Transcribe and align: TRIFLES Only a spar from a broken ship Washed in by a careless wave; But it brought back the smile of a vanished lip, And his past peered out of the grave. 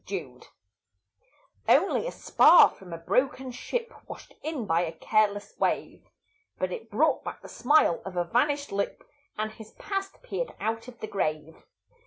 TRIFLES 0.07 0.47
Only 1.69 2.07
a 2.07 2.11
spar 2.11 2.69
from 2.69 2.91
a 2.91 2.97
broken 2.97 3.51
ship 3.51 3.93
Washed 4.07 4.33
in 4.41 4.65
by 4.65 4.81
a 4.81 4.91
careless 4.93 5.53
wave; 5.59 6.09
But 6.57 6.71
it 6.71 6.89
brought 6.89 7.23
back 7.23 7.43
the 7.43 7.47
smile 7.47 8.01
of 8.03 8.17
a 8.17 8.23
vanished 8.23 8.71
lip, 8.71 9.03
And 9.37 9.51
his 9.51 9.73
past 9.73 10.23
peered 10.23 10.55
out 10.59 10.87
of 10.87 11.01
the 11.01 11.07
grave. 11.07 11.61